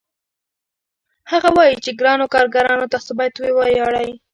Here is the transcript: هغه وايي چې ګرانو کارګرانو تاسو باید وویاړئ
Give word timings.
هغه 1.31 1.49
وايي 1.57 1.75
چې 1.83 1.91
ګرانو 1.99 2.25
کارګرانو 2.33 2.91
تاسو 2.93 3.11
باید 3.17 3.33
وویاړئ 3.37 4.09